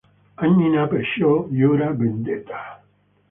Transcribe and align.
Annina 0.37 0.87
perciò 0.87 1.45
giura 1.51 1.91
vendetta. 1.91 2.81